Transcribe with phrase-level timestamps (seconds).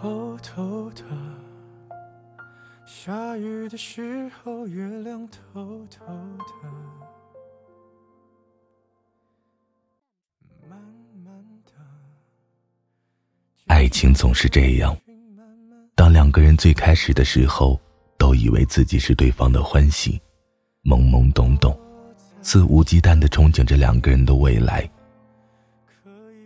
[0.00, 1.02] 偷偷的，
[2.86, 6.68] 下雨的时候，月亮偷偷的，
[10.68, 10.78] 慢
[11.24, 11.34] 慢
[11.64, 11.72] 的。
[13.66, 14.96] 爱情总是这样，
[15.96, 17.80] 当两个人最开始的时候，
[18.16, 20.20] 都以为自己是对方的欢喜，
[20.84, 21.76] 懵懵懂懂，
[22.40, 24.88] 肆无忌惮的憧憬着两个人的未来。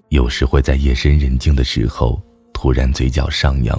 [0.09, 2.19] 有时会在夜深人静的时候，
[2.62, 3.77] 突然嘴角上扬，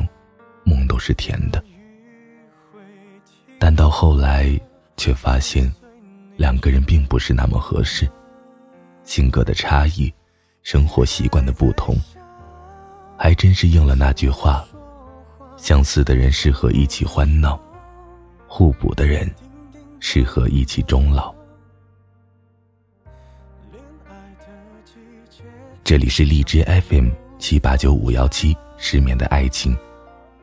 [0.66, 1.64] 梦都是甜的。
[3.58, 4.60] 但到后来，
[4.98, 5.74] 却发现，
[6.36, 8.06] 两个人并不是那么合适，
[9.06, 10.14] 性格的差异，
[10.64, 11.96] 生活习惯的不同，
[13.18, 14.68] 还真是应了那句话：
[15.56, 17.58] 相似的人适合一起欢闹，
[18.50, 19.34] 互补的人，
[20.02, 21.34] 适合一起终老。
[25.86, 29.76] 这里是荔枝 FM 七八九五幺七，失眠的爱情，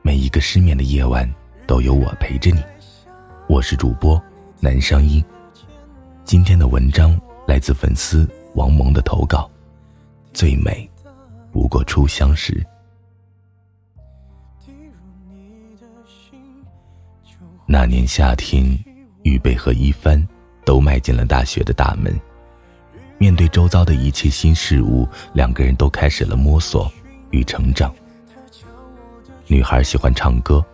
[0.02, 1.28] 每一个失眠的夜晚
[1.66, 2.62] 都有我陪着你。
[3.48, 4.20] 我是主播
[4.60, 5.22] 南商英，
[6.24, 9.50] 今天的文章来自粉丝王萌的投稿。
[10.32, 10.88] 最美，
[11.52, 12.64] 不过初相识。
[17.66, 18.64] 那年夏天，
[19.22, 20.26] 预备和一帆
[20.64, 22.18] 都迈进了大学的大门。
[23.18, 26.90] 面对周遭的一切新事物，两个人都开始了摸索
[27.30, 27.94] 与成长。
[29.50, 30.64] 女孩喜欢唱歌，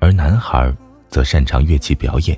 [0.00, 0.74] 而男孩
[1.08, 2.36] 则擅长乐器表演。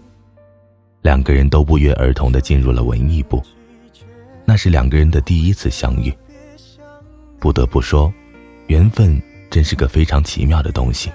[1.00, 3.42] 两个人都不约而同的进入了文艺部，
[4.44, 6.12] 那是两个人的第一次相遇。
[7.40, 8.12] 不得不说，
[8.66, 11.10] 缘分真是个非常奇妙的东西。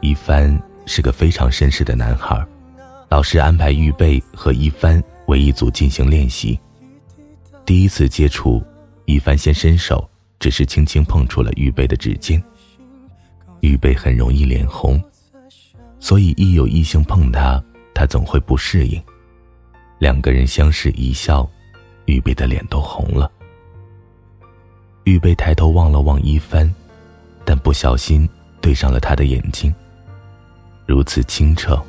[0.00, 2.42] 一帆是个非常绅士的男孩，
[3.10, 6.58] 老师安排预备和一帆为一组进行练习。
[7.66, 8.64] 第一次接触，
[9.04, 10.08] 一帆先伸手，
[10.38, 12.42] 只是轻轻碰触了预备的指尖。
[13.60, 15.02] 预备很容易脸红，
[15.98, 17.62] 所以一有异性碰他，
[17.94, 19.02] 他总会不适应。
[19.98, 21.48] 两个人相视一笑，
[22.06, 23.30] 预备的脸都红了。
[25.04, 26.72] 预备抬头望了望一帆，
[27.44, 28.28] 但不小心
[28.60, 29.74] 对上了他的眼睛。
[30.86, 31.82] 如此清澈、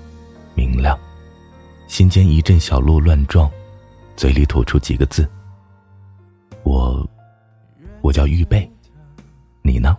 [0.56, 0.98] 明亮，
[1.88, 3.50] 心间一阵小鹿乱撞，
[4.16, 5.30] 嘴里吐出几个字。
[6.64, 7.08] 我，
[8.02, 8.70] 我叫预备，
[9.62, 9.96] 你呢？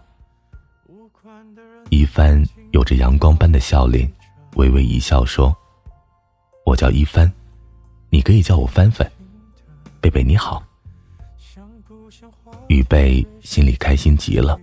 [1.91, 4.11] 一帆有着阳光般的笑脸，
[4.55, 5.55] 微微一笑说
[6.65, 7.31] ：“我叫一帆，
[8.11, 9.11] 你可以叫我帆帆。”
[10.01, 10.63] 贝贝你好。
[12.69, 14.57] 雨贝心里开心极了，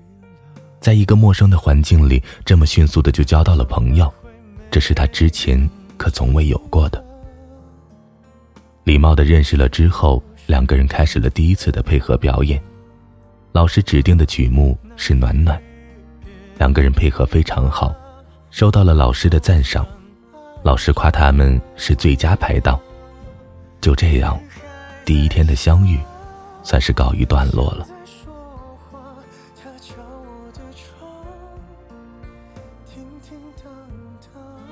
[0.79, 4.11] 在一个陌生的环境里，这么迅速的就交到了朋友，
[4.71, 7.03] 这是他之前可从未有过的。
[8.85, 10.23] 礼貌的认识了之后。
[10.47, 12.57] 两个人开始了第一次的配合表演，
[13.51, 15.59] 老师指定的曲目是《暖暖》，
[16.57, 17.93] 两个人配合非常好，
[18.49, 19.85] 受到了老师的赞赏，
[20.63, 22.79] 老师夸他们是最佳拍档。
[23.79, 24.39] 就这样，
[25.05, 25.99] 第一天的相遇，
[26.63, 27.85] 算是告一段落了。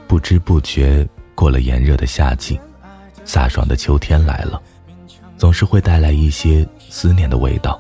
[0.07, 2.59] 不知不觉过了炎热的夏季，
[3.25, 4.61] 飒爽的秋天来了。
[5.37, 7.79] 总是会带来一些思念的味道。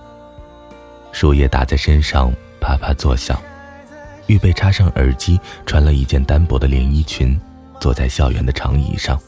[1.13, 3.41] 树叶打在身上，啪啪作响。
[4.27, 7.39] 预备插上耳机，穿了一件单薄的连衣裙，
[7.79, 9.19] 坐在校园的长椅上。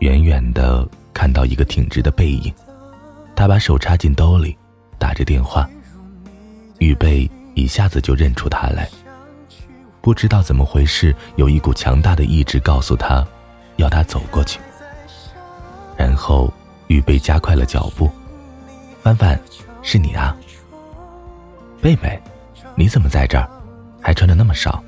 [0.00, 2.52] 远远的看到一个挺直的背影，
[3.34, 4.56] 他把手插进兜里，
[4.98, 5.68] 打着电话。
[6.78, 8.88] 预备一下子就认出他来。
[10.00, 13.26] 不知道怎么回事，有一股强大的意志告诉他，
[13.76, 14.58] 要他走过去。
[15.96, 16.52] 然后。
[16.90, 18.10] 预备加快了脚步，
[19.00, 19.38] 帆帆，
[19.80, 20.36] 是你啊。
[21.80, 22.20] 贝贝，
[22.74, 23.48] 你怎么在这儿，
[24.00, 24.82] 还穿的那么少？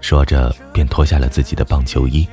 [0.00, 2.28] 说着便脱下了自己的棒球衣。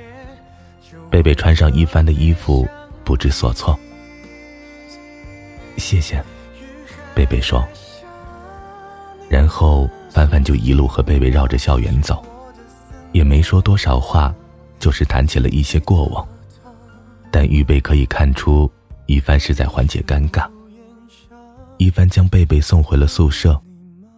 [1.10, 2.68] 贝贝穿上一帆的衣服，
[3.04, 3.78] 不知所措。
[5.78, 6.24] 谢谢，
[7.16, 7.66] 贝贝说。
[9.30, 12.24] 然后帆帆就一路和贝贝绕着校园走，
[13.14, 14.34] 也没说多少话，
[14.80, 16.28] 就是谈起了一些过往。
[17.32, 18.70] 但预备可以看出，
[19.06, 20.46] 一帆是在缓解尴尬。
[21.78, 23.60] 一帆将贝贝送回了宿舍，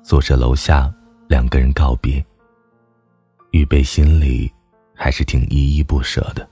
[0.03, 0.91] 宿舍楼下，
[1.33, 2.23] 两个人告别。
[3.53, 4.53] 预备心里
[4.93, 6.47] 还是挺依依不舍的。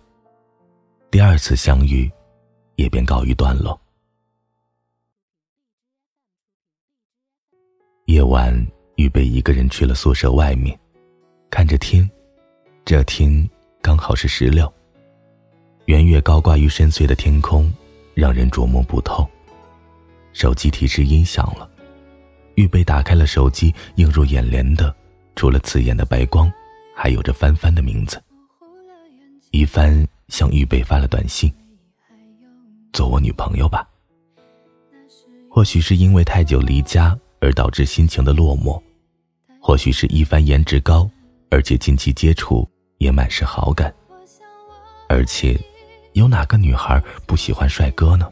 [1.11, 2.11] 第二次相遇，
[2.77, 3.79] 也便告一段落。
[8.05, 8.51] 夜晚，
[8.95, 10.75] 预备一个人去了宿舍外面，
[11.51, 12.09] 看着天，
[12.83, 13.47] 这天
[13.83, 14.73] 刚好是十六。
[15.85, 17.71] 圆月高挂于深邃的天空，
[18.15, 19.29] 让人捉摸不透。
[20.33, 21.69] 手机提示音响了，
[22.55, 24.93] 预备打开了手机，映入眼帘的，
[25.35, 26.51] 除了刺眼的白光，
[26.95, 28.21] 还有着帆帆的名字。
[29.51, 31.51] 一帆向预备发了短信
[32.93, 33.87] ：“做我女朋友吧。”
[35.49, 38.81] 或许是因为太久离家而导致心情的落寞，
[39.59, 41.09] 或许是一帆颜值高，
[41.49, 42.65] 而且近期接触
[42.99, 43.93] 也满是好感。
[45.09, 45.59] 而且，
[46.13, 48.31] 有哪个女孩不喜欢帅哥呢？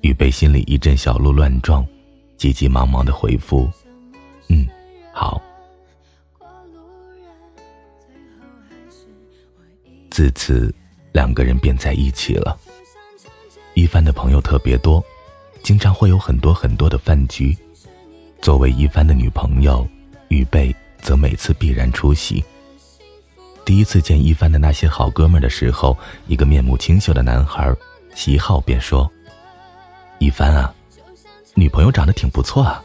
[0.00, 1.86] 预备心里一阵小鹿乱撞，
[2.36, 3.68] 急急忙忙的回复
[4.48, 4.66] ：“嗯，
[5.12, 5.40] 好。”
[10.10, 10.72] 自此，
[11.12, 12.56] 两个人便在一起了。
[13.74, 15.02] 一帆的朋友特别多。
[15.62, 17.56] 经常会有很多很多的饭局，
[18.42, 19.88] 作为一帆的女朋友，
[20.28, 22.44] 预备则每次必然出席。
[23.64, 25.96] 第一次见一帆的那些好哥们的时候，
[26.26, 27.74] 一个面目清秀的男孩
[28.14, 29.10] 席浩便说
[30.20, 30.74] ：“一帆啊，
[31.54, 32.82] 女朋友长得挺不错啊，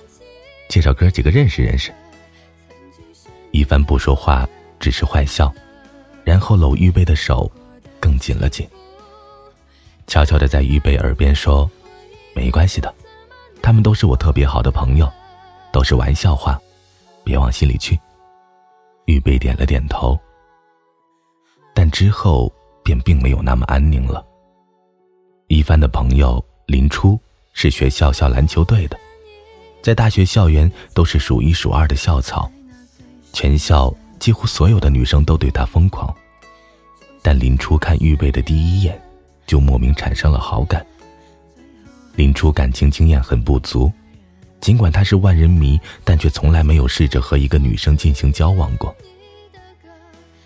[0.69, 1.93] 介绍哥几个认识认识。”
[3.51, 4.47] 一帆不说话，
[4.79, 5.51] 只是坏笑，
[6.23, 7.51] 然后搂预备的手
[7.99, 8.67] 更紧了紧，
[10.05, 11.69] 悄悄的在预备耳边说。
[12.35, 12.93] 没关系的，
[13.61, 15.11] 他们都是我特别好的朋友，
[15.73, 16.57] 都是玩笑话，
[17.23, 17.99] 别往心里去。
[19.05, 20.17] 预备点了点头，
[21.73, 22.49] 但之后
[22.83, 24.23] 便并没有那么安宁了。
[25.47, 27.19] 一帆的朋友林初
[27.61, 28.97] 是学校校篮球队的，
[29.81, 32.49] 在大学校园都是数一数二的校草，
[33.33, 36.15] 全校几乎所有的女生都对他疯狂。
[37.21, 38.97] 但林初看预备的第一眼，
[39.45, 40.87] 就莫名产生了好感。
[42.15, 43.91] 林初感情经验很不足，
[44.61, 48.95] 尽管他是万人迷，但却从来没有试着和一个女生进行交往过。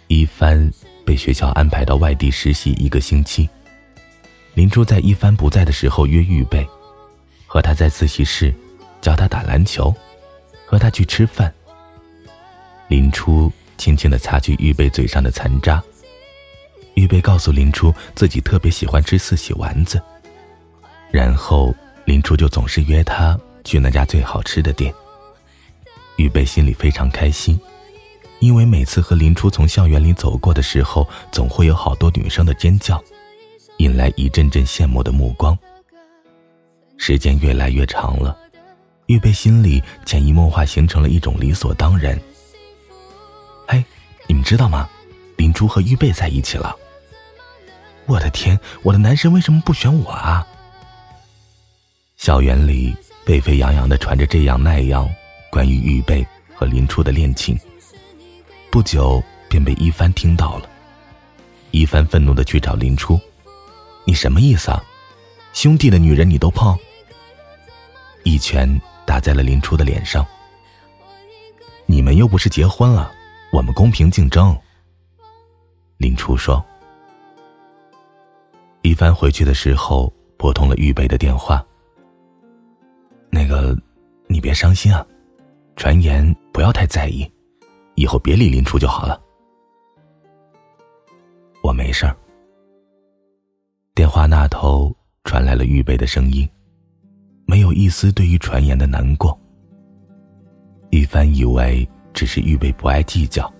[0.07, 0.67] 一帆
[1.05, 3.47] 被学校安排到外地实习一个星期，
[4.55, 6.67] 林初在一帆不在的时候约预备，
[7.53, 8.51] 和他在自习室，
[8.99, 9.93] 教他打篮球，
[10.65, 11.53] 和他去吃饭。
[12.87, 15.79] 林初轻轻地擦去预备嘴上的残渣，
[16.95, 20.01] 预备告诉林初自己特别喜欢吃四喜丸子。
[21.11, 21.71] 然后
[22.05, 24.91] 林初就总是约他去那家最好吃的店。
[26.15, 27.59] 预备心里非常开心，
[28.39, 32.99] 因为每次和林初从校园里走过的时候，总会有好多女生的尖叫，
[33.77, 35.55] 引来一阵阵羡慕的目光。
[37.05, 38.33] 时间越来越长了，
[39.07, 42.17] 预备心里潜移默化形成了一种理所当然。
[43.67, 43.83] 嘿，
[44.25, 44.89] 你们知道吗？
[45.35, 46.73] 林初和预备在一起了。
[48.05, 50.47] 我的天，我的男神为什么不选我啊？
[52.15, 52.95] 校园里
[53.25, 55.13] 沸沸扬扬的传着这样那样
[55.51, 56.25] 关于预备
[56.55, 57.59] 和林初的恋情，
[58.71, 60.69] 不久便被一帆听到了。
[61.71, 63.19] 一帆愤怒的去找林初
[64.07, 64.81] ：“你什么意思啊？
[65.51, 66.73] 兄弟的女人你都碰？”
[68.23, 68.69] 一拳
[69.05, 70.25] 打在了林初的脸上。
[71.85, 73.11] 你们又不是结婚了，
[73.51, 74.57] 我们公平竞争。
[75.97, 76.63] 林初说。
[78.81, 81.65] 一帆回去的时候拨通了预备的电话。
[83.29, 83.77] 那个，
[84.27, 85.05] 你别伤心啊，
[85.75, 87.29] 传言不要太在意，
[87.95, 89.21] 以后别理林初就好了。
[91.63, 92.15] 我没事儿。
[93.95, 96.47] 电话那头传来了预备的声音，
[97.45, 99.37] 没有一丝对于传言的难过。
[100.89, 103.51] 一帆以为只是预备不爱计较，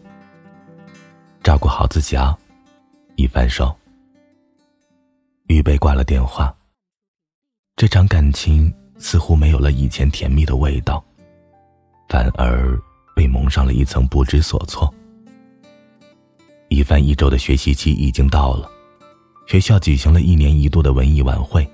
[1.44, 2.38] 照顾好自己啊。
[3.16, 3.76] 一帆说。
[5.48, 6.56] 预备挂了电话。
[7.76, 8.74] 这场感情。
[9.00, 11.04] 似乎没有了以前甜蜜的味道，
[12.08, 12.80] 反而
[13.14, 14.94] 被蒙上了一层不知所措。
[16.70, 18.72] 一帆一周的学习期已经到了，
[19.46, 21.70] 学校举行了一年一度的文艺晚会，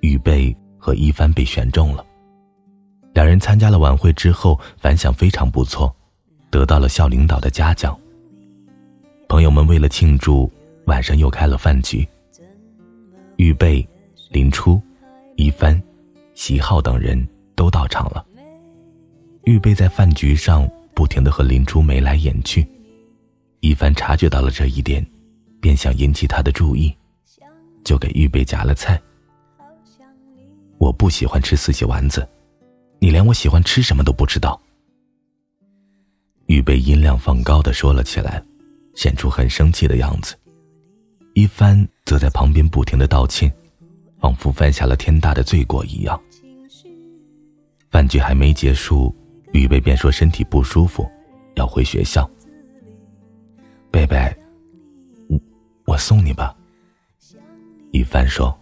[0.00, 2.04] 预备和一帆被选中了。
[3.14, 5.94] 两人参加了晚会之后，反响非常不错，
[6.50, 7.96] 得到了校领导的嘉奖。
[9.28, 10.50] 朋友们为了庆祝，
[10.86, 12.04] 晚上又开了饭局。
[13.36, 13.86] 预备、
[14.30, 14.82] 林初、
[15.36, 15.80] 一帆。
[16.34, 18.24] 席浩等人都到场了。
[19.44, 22.66] 预备在饭局上不停的和林初眉来眼去，
[23.60, 25.06] 一帆察觉到了这一点，
[25.60, 26.92] 便想引起他的注意，
[27.84, 29.00] 就给预备夹了菜。
[30.82, 32.28] 我不喜欢吃四喜丸子，
[32.98, 34.60] 你连我喜欢吃什么都不知道。
[36.46, 38.42] 预备音量放高的说了起来，
[38.96, 40.34] 显出很生气的样子。
[41.34, 43.48] 一帆则在旁边不停的道歉。
[44.18, 46.20] 仿佛犯下了天大的罪过一样。
[47.90, 49.12] 饭局还没结束，
[49.52, 51.10] 预备便说身体不舒服，
[51.56, 52.28] 要回学校。
[53.90, 54.32] 贝贝，
[55.28, 55.40] 我
[55.86, 56.56] 我送你吧。
[57.90, 58.56] 一帆说：“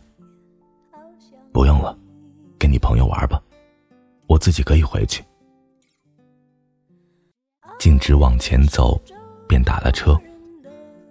[1.53, 1.95] 不用了，
[2.61, 3.43] 跟你朋友玩吧，
[4.27, 5.25] 我自己可以回去。
[7.79, 9.01] 径直往前走，
[9.49, 10.15] 便打了车。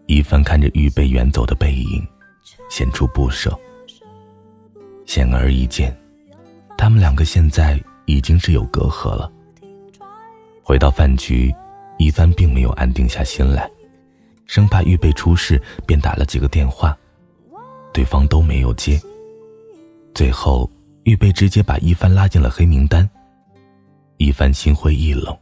[0.06, 2.08] 一帆看着预备远走的背影，
[2.70, 3.58] 显出不舍。
[5.08, 5.92] 显而易见，
[6.78, 9.32] 他们两个现在已经是有隔阂了。
[10.62, 11.52] 回到饭局，
[11.98, 13.68] 一帆并没有安定下心来，
[14.46, 16.96] 生怕预备出事，便打了几个电话，
[17.92, 19.02] 对方都没有接。
[20.14, 20.70] 最后，
[21.10, 23.10] 预备直接把一帆拉进了黑名单。
[24.18, 25.36] 一帆心灰意冷，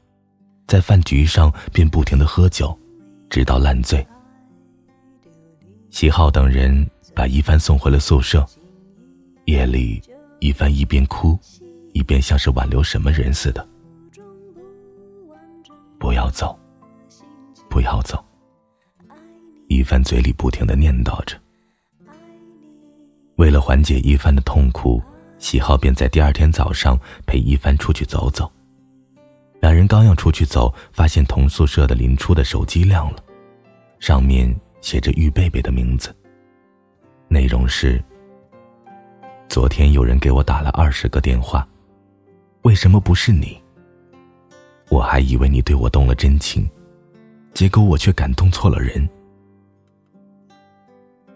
[0.65, 2.73] 在饭局上便不停的喝酒，
[3.29, 4.05] 直到烂醉。
[5.89, 8.47] 齐浩等人把一帆送回了宿舍。
[9.43, 10.01] 夜里，
[10.39, 11.37] 一帆一边哭，
[11.91, 13.67] 一边像是挽留什么人似的。
[15.99, 16.57] 不要走，
[17.69, 18.23] 不要走。
[19.67, 21.37] 一帆嘴里不停的念叨着。
[23.35, 25.01] 为了缓解一帆的痛苦，
[25.39, 28.51] 喜浩便在第二天早上陪一帆出去走走。
[29.59, 33.23] 两人刚要出去走，发现同宿舍的林初的手机亮了，
[33.99, 36.15] 上面写着玉贝贝的名字。
[37.27, 38.03] 内容是：
[39.49, 41.67] 昨天有人给我打了二十个电话，
[42.61, 43.61] 为什么不是你？
[44.89, 46.69] 我还以为你对我动了真情，
[47.53, 49.07] 结果我却感动错了人。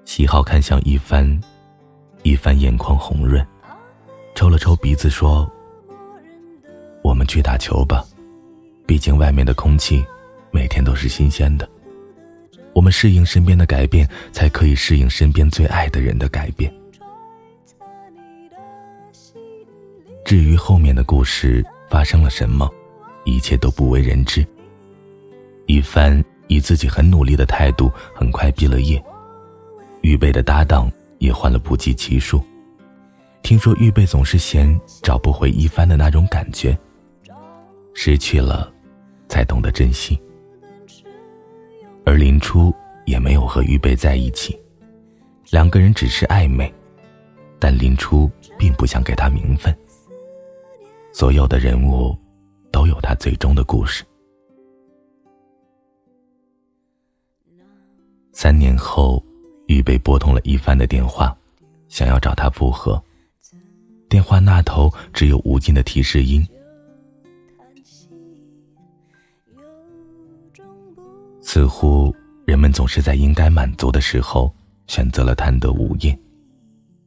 [0.06, 1.42] 喜浩看向一帆。
[2.24, 3.44] 一帆眼眶红润，
[4.42, 5.48] 抽了抽鼻子说
[7.06, 8.04] ：“我们去打球吧，
[8.88, 10.04] 毕竟外面的空气
[10.50, 11.70] 每天都是新鲜的。
[12.74, 16.74] 我们适应身边的改变，才可以适应身边最爱的人的改变。”
[20.26, 22.68] 至于后面的故事发生了什么，
[23.26, 24.44] 一切都不为人知。
[25.68, 29.00] 一帆以自己很努力的态度，很快毕了业，
[30.02, 30.92] 预备的搭档。
[31.20, 32.44] 也换了不计其数。
[33.44, 36.78] 听说预备总是嫌找不回一帆的那种感觉，
[37.94, 38.72] 失去了，
[39.28, 40.20] 才懂得珍惜。
[42.06, 42.74] 而林初
[43.06, 44.58] 也没有和预备在一起，
[45.50, 46.74] 两个人只是暧昧，
[47.60, 49.76] 但林初并不想给他名分。
[51.12, 52.18] 所有的人物，
[52.72, 54.04] 都有他最终的故事。
[58.32, 59.24] 三年后。
[59.68, 61.34] 预备拨通了一帆的电话，
[61.88, 63.02] 想要找他复合。
[64.12, 66.46] 电话那头只有无尽的提示音。
[71.42, 72.14] 似乎
[72.46, 74.54] 人们总是在应该满足的时候，
[74.86, 76.20] 选择了贪得无厌。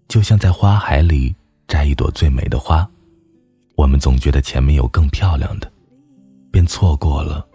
[0.09, 1.37] 就像在花海里
[1.69, 2.89] 摘一朵最美的花，
[3.77, 5.71] 我们总觉得前面有更漂亮的，
[6.51, 7.47] 便错过了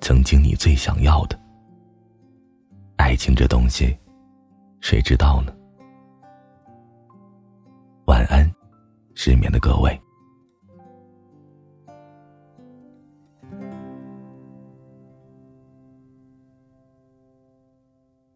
[0.00, 1.38] 曾经你最想要的。
[2.96, 3.96] 爱情这东西。
[4.80, 5.52] 谁知道呢？
[8.06, 8.50] 晚安，
[9.22, 10.00] 失眠的各位。